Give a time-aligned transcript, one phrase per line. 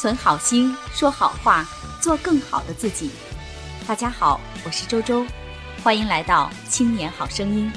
[0.00, 1.62] 存好心，说好话，
[2.00, 3.10] 做更好的自己。
[3.86, 5.26] 大家好，我是周周，
[5.84, 7.70] 欢迎来到青年好声音。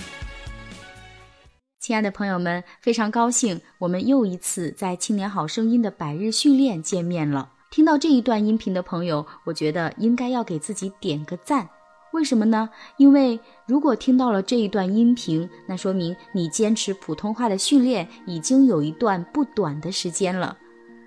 [1.81, 7.51] 亲爱的朋友们，非常高兴我们又一次在青年好声音的百日训练见面了。
[7.69, 11.67] 听到这一段音频的朋友，我觉得应该要给自己点个赞。
[12.13, 12.69] 为什么呢？
[12.95, 13.37] 因为
[13.67, 20.57] 如果听到了这一段音频，那说明你坚持普通话的训练已经有一段不短的时间了。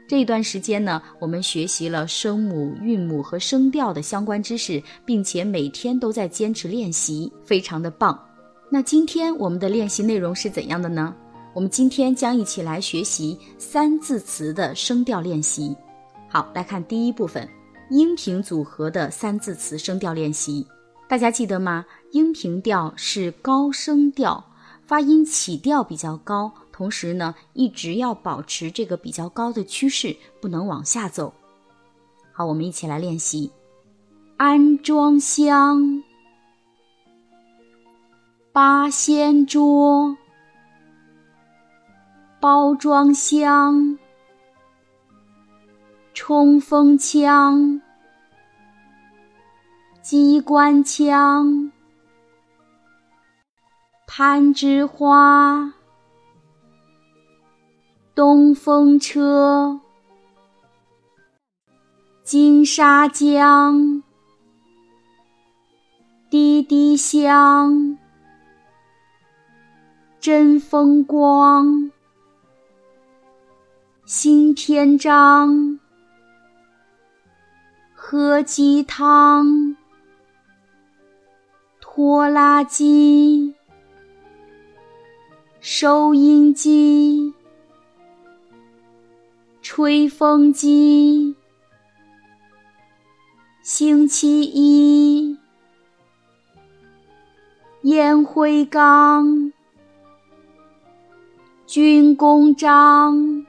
[0.09, 8.17] 这一段时间呢，我们学习了声母、韵母和声调的相关知识，并且每天都在坚持练习，非常的棒。
[8.71, 11.13] 那今天我们的练习内容是怎样的呢？
[11.53, 15.75] 我们今天将一起来学习三字词的声调练习。
[16.29, 17.49] 好，来看第一部分，
[17.91, 20.65] 音频组合的三字词声调练习。
[21.09, 21.85] 大家记得吗？
[22.13, 24.45] 音频调是高声调，
[24.85, 31.33] 发音起调比较高，同时呢，一直要保持这个比较高的趋势，不能往下走。
[32.33, 33.51] 好，我们一起来练习。
[34.37, 36.03] 安装箱，
[38.53, 40.19] 八仙桌，
[42.39, 43.99] 包装箱，
[46.13, 47.81] 冲锋枪。
[50.03, 51.73] 机关枪，
[54.07, 55.73] 攀枝花，
[58.17, 59.79] 东风车，
[62.23, 64.03] 金沙江，
[66.31, 67.99] 滴滴香，
[70.19, 71.93] 真风光，
[74.07, 75.79] 新篇章，
[77.95, 79.77] 喝鸡汤。
[81.81, 83.55] 拖拉机、
[85.61, 87.35] 收音机、
[89.77, 91.37] 吹风机、
[93.63, 95.37] 星期一、
[97.83, 99.53] 烟灰缸、
[101.67, 103.45] 军功章。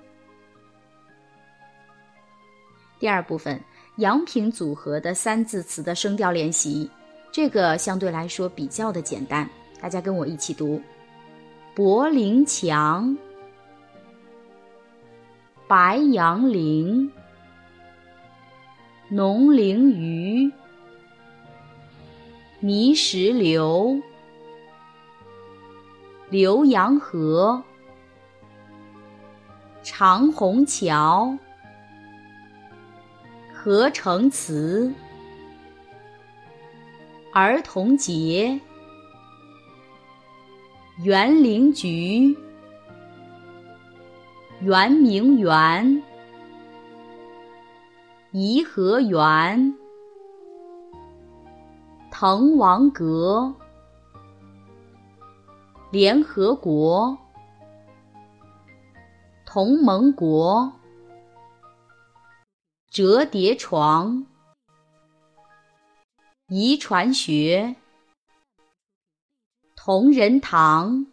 [3.00, 3.64] 第二部分，
[3.96, 6.90] 阳平组合的三字词的声调练习。
[7.32, 9.50] 这个相对来说比较的简单，
[9.80, 10.82] 大家跟我一起读：
[11.74, 13.18] 柏林墙、
[15.68, 17.12] 白杨林、
[19.10, 20.50] 农林鱼、
[22.62, 24.02] 泥石流、
[26.32, 27.62] 浏阳河、
[29.84, 31.38] 长虹桥、
[33.54, 34.94] 合成词。
[37.34, 38.60] 儿童节，
[41.04, 42.36] 园林局，
[44.62, 46.04] 圆明园，
[48.32, 49.76] 颐和园，
[52.10, 53.54] 滕王阁，
[55.92, 57.16] 联合国，
[59.46, 60.74] 同盟国，
[62.90, 64.26] 折叠床。
[66.48, 67.76] 遗传学，
[69.76, 71.06] 同仁堂，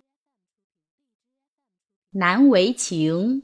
[2.16, 3.42] 难为情。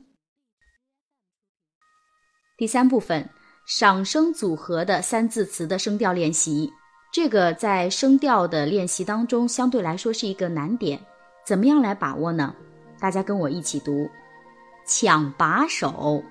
[2.57, 3.29] 第三部分，
[3.67, 6.71] 赏声组合的三字词的声调练习。
[7.13, 11.01] 这个在声调的练习当中，相对来说是一个难点。
[11.45, 12.55] 怎么样来把握呢？
[13.01, 14.09] 大家跟我一起读：
[14.87, 16.23] 抢把手，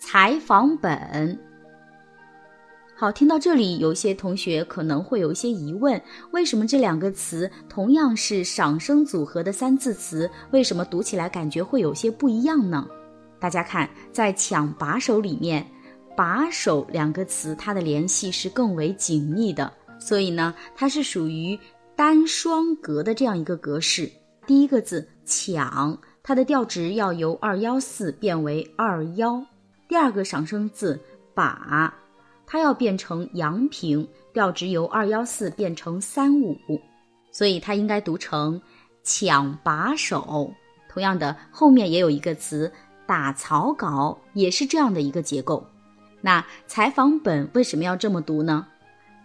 [0.00, 1.38] 采访本。
[2.98, 12.88] 好，听到这里，有些同学可能会有一些疑问：为什么这两个词同样是赏声组合的三字词，为什么读起来感觉会有些不一样呢？
[13.38, 15.66] 大家看，在抢把手里面，
[16.16, 21.58] 把手两个词它的联系是更为紧密的，所以呢，它是属于
[21.94, 24.10] 单双格的这样一个格式。
[24.46, 29.44] 第一个字抢，它的调值要由二幺四变为二幺；
[29.86, 30.98] 第二个赏声字
[31.34, 31.92] 把。
[32.46, 36.56] 它要变成阳平，调值由二幺四变成三五，
[37.32, 38.60] 所以它应该读成
[39.02, 40.52] 抢把手。
[40.88, 42.72] 同样的，后面也有一个词
[43.06, 45.66] 打草稿，也是这样的一个结构。
[46.20, 48.66] 那采访本为什么要这么读呢？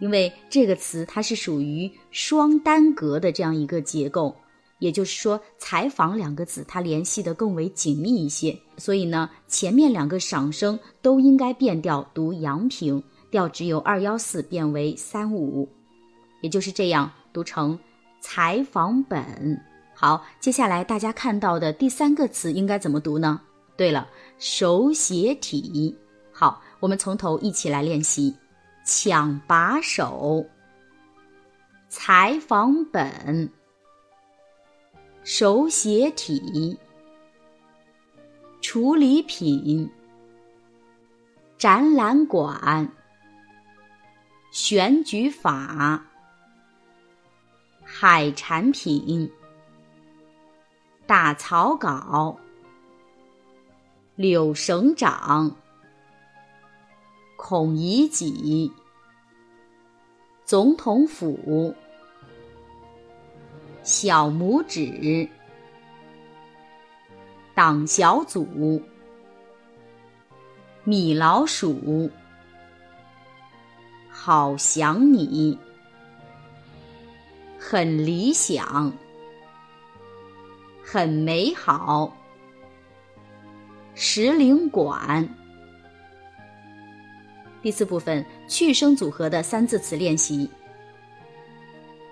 [0.00, 4.34] 因为这个词它是属于双单格的这样一个结构。
[4.78, 13.00] 也就是说，采访两个字它联系的更为紧密一些，所以呢，前面两个赏声都应该变调读阳平，
[13.32, 15.66] 调值由二幺四变为三五，
[16.42, 17.76] 也就是这样读成
[18.20, 19.58] 采访本。
[19.94, 23.40] 好，接下来大家看到的第三个词应该怎么读呢？
[23.74, 24.06] 对了，
[24.38, 25.96] 手写体。
[26.30, 28.36] 好，我们从头一起来练习：
[28.84, 30.44] 抢把手、
[31.88, 33.48] 采访本、
[35.24, 36.78] 手写体、
[38.60, 39.90] 处理品、
[41.56, 42.86] 展览馆、
[44.64, 46.04] 选举法、
[47.82, 49.28] 海产品。
[51.04, 52.38] 打草稿，
[54.14, 55.50] 柳省长，
[57.36, 58.70] 孔乙己，
[60.44, 61.74] 总统府，
[63.82, 65.28] 小拇指，
[67.52, 68.80] 党小组，
[70.84, 72.08] 米老鼠，
[74.24, 75.58] 好想你，
[77.58, 78.92] 很理想。
[80.80, 82.16] 很美好。
[83.96, 85.28] 石灵馆。
[87.62, 90.48] 第四部分去声组合的三字词练习。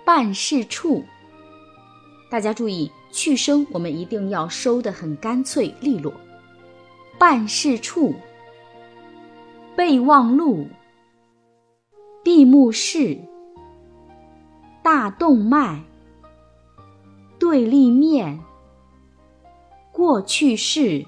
[0.03, 1.05] 办事处，
[2.29, 6.11] 大家注意去声，我们一定要收的很干脆利落。
[7.17, 8.13] 办事处。
[9.77, 10.67] 备忘录。
[12.23, 13.19] 闭幕式。
[14.83, 15.81] 大动脉。
[17.39, 18.39] 对立面。
[19.91, 21.05] 过去式，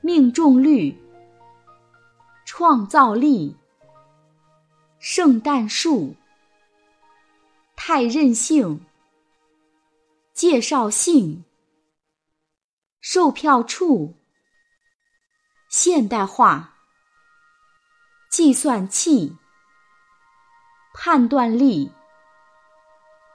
[0.00, 0.94] 命中率，
[2.44, 3.56] 创造力，
[4.98, 6.14] 圣诞树，
[7.74, 8.84] 太任性，
[10.34, 11.42] 介绍信，
[13.00, 14.14] 售票处，
[15.68, 16.74] 现代化，
[18.28, 19.36] 计算器，
[20.94, 21.90] 判断力，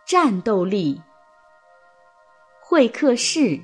[0.06, 1.02] 战斗力，
[2.62, 3.60] 会客室。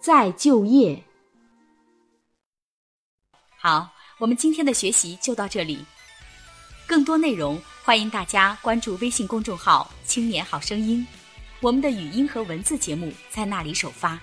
[0.00, 1.04] 再就业。
[3.58, 5.84] 好，我们今天的学习就到这里。
[6.86, 11.06] 更多内容，欢迎大家关注微信公众号“青年好声音”，
[11.60, 14.18] 我们的语音和文字节目在那里首发。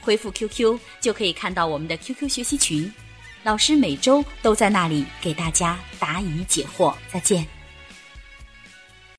[0.00, 2.90] 回复 QQ 就可以看到我们的 QQ 学习群，
[3.44, 6.94] 老师每周都在那里给大家答疑解惑。
[7.12, 7.53] 再见。